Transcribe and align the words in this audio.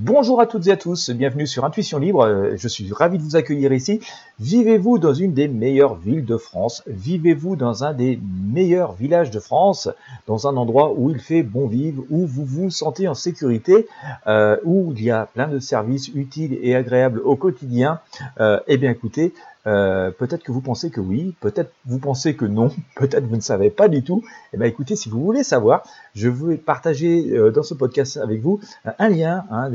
Bonjour 0.00 0.40
à 0.40 0.46
toutes 0.46 0.68
et 0.68 0.70
à 0.70 0.76
tous, 0.76 1.10
bienvenue 1.10 1.48
sur 1.48 1.64
Intuition 1.64 1.98
Libre, 1.98 2.20
euh, 2.20 2.56
je 2.56 2.68
suis 2.68 2.88
ravi 2.92 3.18
de 3.18 3.22
vous 3.24 3.34
accueillir 3.34 3.72
ici. 3.72 3.98
Vivez-vous 4.40 5.00
dans 5.00 5.14
une 5.14 5.32
des 5.34 5.48
meilleures 5.48 5.96
villes 5.96 6.24
de 6.24 6.36
France? 6.36 6.84
Vivez-vous 6.86 7.56
dans 7.56 7.82
un 7.82 7.92
des 7.92 8.20
meilleurs 8.22 8.92
villages 8.92 9.32
de 9.32 9.40
France? 9.40 9.88
Dans 10.28 10.46
un 10.46 10.56
endroit 10.56 10.92
où 10.96 11.10
il 11.10 11.18
fait 11.18 11.42
bon 11.42 11.66
vivre, 11.66 12.04
où 12.08 12.24
vous 12.24 12.44
vous 12.44 12.70
sentez 12.70 13.08
en 13.08 13.14
sécurité, 13.14 13.88
euh, 14.28 14.56
où 14.62 14.92
il 14.96 15.02
y 15.02 15.10
a 15.10 15.26
plein 15.26 15.48
de 15.48 15.58
services 15.58 16.06
utiles 16.14 16.56
et 16.62 16.76
agréables 16.76 17.18
au 17.24 17.34
quotidien? 17.34 17.98
Euh, 18.38 18.60
Eh 18.68 18.76
bien 18.76 18.92
écoutez, 18.92 19.34
euh, 19.66 20.12
peut-être 20.12 20.44
que 20.44 20.52
vous 20.52 20.60
pensez 20.60 20.90
que 20.90 21.00
oui, 21.00 21.34
peut-être 21.40 21.72
vous 21.84 21.98
pensez 21.98 22.34
que 22.36 22.44
non, 22.44 22.70
peut-être 22.96 23.24
vous 23.24 23.36
ne 23.36 23.40
savez 23.40 23.70
pas 23.70 23.88
du 23.88 24.04
tout. 24.04 24.22
Eh 24.52 24.56
bien 24.56 24.66
écoutez, 24.68 24.94
si 24.94 25.08
vous 25.08 25.20
voulez 25.20 25.42
savoir, 25.42 25.82
je 26.14 26.28
vais 26.28 26.56
partager 26.58 27.50
dans 27.50 27.64
ce 27.64 27.74
podcast 27.74 28.18
avec 28.18 28.40
vous 28.40 28.60
un 29.00 29.08
lien 29.08 29.44
hein, 29.50 29.68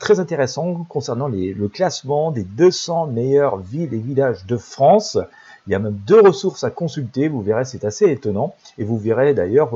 très 0.00 0.20
intéressant 0.20 0.86
concernant 0.88 1.28
le 1.28 1.68
classement 1.68 2.30
des 2.30 2.44
200 2.44 3.08
meilleures 3.08 3.58
villes 3.58 3.89
et 3.92 3.98
villages 3.98 4.46
de 4.46 4.56
France. 4.56 5.18
Il 5.70 5.74
y 5.74 5.76
a 5.76 5.78
même 5.78 6.00
deux 6.04 6.20
ressources 6.20 6.64
à 6.64 6.70
consulter, 6.70 7.28
vous 7.28 7.42
verrez, 7.42 7.64
c'est 7.64 7.84
assez 7.84 8.10
étonnant. 8.10 8.56
Et 8.76 8.82
vous 8.82 8.98
verrez 8.98 9.34
d'ailleurs 9.34 9.70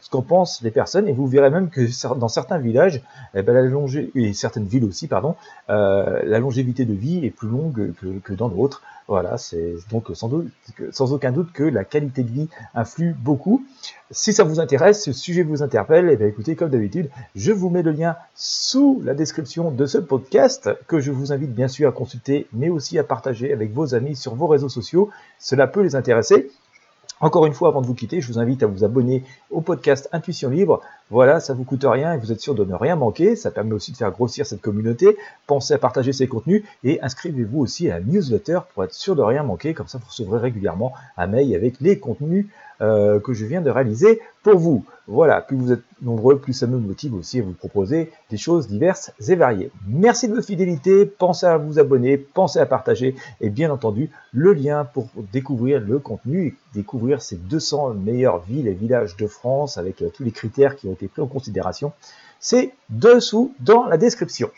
ce 0.00 0.08
qu'en 0.08 0.22
pensent 0.22 0.62
les 0.62 0.70
personnes. 0.70 1.08
Et 1.08 1.12
vous 1.12 1.26
verrez 1.26 1.50
même 1.50 1.68
que 1.68 1.80
dans 2.14 2.28
certains 2.28 2.58
villages, 2.58 3.02
eh 3.34 3.42
ben, 3.42 3.52
la 3.52 3.72
et 4.14 4.32
certaines 4.34 4.66
villes 4.66 4.84
aussi, 4.84 5.08
pardon, 5.08 5.34
la 5.68 6.38
longévité 6.38 6.84
de 6.84 6.94
vie 6.94 7.26
est 7.26 7.30
plus 7.30 7.48
longue 7.48 7.92
que, 8.22 8.32
dans 8.34 8.48
d'autres. 8.48 8.82
Voilà, 9.08 9.36
c'est 9.36 9.74
donc 9.90 10.04
sans, 10.14 10.30
sans 10.92 11.12
aucun 11.12 11.32
doute 11.32 11.52
que 11.52 11.64
la 11.64 11.84
qualité 11.84 12.22
de 12.22 12.30
vie 12.30 12.48
influe 12.72 13.14
beaucoup. 13.18 13.64
Si 14.12 14.32
ça 14.32 14.44
vous 14.44 14.60
intéresse, 14.60 15.02
ce 15.02 15.12
sujet 15.12 15.42
vous 15.42 15.62
interpelle, 15.62 16.08
et 16.08 16.12
eh 16.12 16.16
bien 16.16 16.28
écoutez, 16.28 16.54
comme 16.54 16.70
d'habitude, 16.70 17.10
je 17.34 17.50
vous 17.50 17.68
mets 17.68 17.82
le 17.82 17.90
lien 17.90 18.14
sous 18.36 19.02
la 19.04 19.14
description 19.14 19.70
de 19.70 19.86
ce 19.86 19.98
podcast 19.98 20.70
que 20.86 21.00
je 21.00 21.10
vous 21.10 21.32
invite 21.32 21.52
bien 21.52 21.68
sûr 21.68 21.88
à 21.88 21.92
consulter, 21.92 22.46
mais 22.52 22.68
aussi 22.68 22.98
à 22.98 23.04
partager 23.04 23.52
avec 23.52 23.72
vos 23.72 23.94
amis 23.94 24.14
sur 24.14 24.34
vos 24.34 24.46
réseaux 24.46 24.68
sociaux. 24.68 25.10
Cela 25.38 25.66
peut 25.66 25.82
les 25.82 25.94
intéresser. 25.96 26.50
Encore 27.22 27.46
une 27.46 27.52
fois, 27.52 27.68
avant 27.68 27.82
de 27.82 27.86
vous 27.86 27.94
quitter, 27.94 28.20
je 28.20 28.26
vous 28.26 28.40
invite 28.40 28.64
à 28.64 28.66
vous 28.66 28.82
abonner 28.82 29.22
au 29.50 29.60
podcast 29.60 30.08
Intuition 30.10 30.50
Libre. 30.50 30.80
Voilà, 31.08 31.38
ça 31.38 31.54
vous 31.54 31.62
coûte 31.62 31.84
rien 31.84 32.14
et 32.14 32.18
vous 32.18 32.32
êtes 32.32 32.40
sûr 32.40 32.56
de 32.56 32.64
ne 32.64 32.74
rien 32.74 32.96
manquer. 32.96 33.36
Ça 33.36 33.52
permet 33.52 33.74
aussi 33.74 33.92
de 33.92 33.96
faire 33.96 34.10
grossir 34.10 34.44
cette 34.44 34.60
communauté. 34.60 35.16
Pensez 35.46 35.72
à 35.72 35.78
partager 35.78 36.12
ces 36.12 36.26
contenus 36.26 36.64
et 36.82 37.00
inscrivez-vous 37.00 37.60
aussi 37.60 37.88
à 37.88 38.00
la 38.00 38.04
newsletter 38.04 38.58
pour 38.74 38.82
être 38.82 38.92
sûr 38.92 39.14
de 39.14 39.22
rien 39.22 39.44
manquer. 39.44 39.72
Comme 39.72 39.86
ça, 39.86 39.98
vous 39.98 40.08
recevrez 40.08 40.40
régulièrement 40.40 40.94
un 41.16 41.28
mail 41.28 41.54
avec 41.54 41.80
les 41.80 42.00
contenus 42.00 42.48
euh, 42.80 43.20
que 43.20 43.32
je 43.32 43.46
viens 43.46 43.60
de 43.60 43.70
réaliser 43.70 44.20
pour 44.42 44.58
vous. 44.58 44.84
Voilà, 45.08 45.40
plus 45.40 45.56
vous 45.56 45.72
êtes 45.72 45.82
nombreux, 46.00 46.38
plus 46.38 46.52
ça 46.52 46.68
me 46.68 46.78
motive 46.78 47.14
aussi 47.14 47.40
à 47.40 47.42
vous 47.42 47.52
proposer 47.52 48.12
des 48.30 48.36
choses 48.36 48.68
diverses 48.68 49.12
et 49.28 49.34
variées. 49.34 49.70
Merci 49.88 50.28
de 50.28 50.34
votre 50.34 50.46
fidélité, 50.46 51.06
pensez 51.06 51.46
à 51.46 51.56
vous 51.56 51.80
abonner, 51.80 52.16
pensez 52.16 52.60
à 52.60 52.66
partager 52.66 53.16
et 53.40 53.50
bien 53.50 53.70
entendu 53.72 54.10
le 54.32 54.52
lien 54.52 54.84
pour 54.84 55.08
découvrir 55.32 55.80
le 55.80 55.98
contenu 55.98 56.46
et 56.46 56.54
découvrir 56.74 57.20
ces 57.20 57.36
200 57.36 57.94
meilleures 57.94 58.42
villes 58.42 58.68
et 58.68 58.74
villages 58.74 59.16
de 59.16 59.26
France 59.26 59.76
avec 59.76 60.02
euh, 60.02 60.08
tous 60.08 60.22
les 60.22 60.30
critères 60.30 60.76
qui 60.76 60.86
ont 60.86 60.92
été 60.92 61.08
pris 61.08 61.22
en 61.22 61.26
considération. 61.26 61.92
C'est 62.38 62.72
dessous 62.88 63.54
dans 63.60 63.84
la 63.86 63.96
description. 63.96 64.50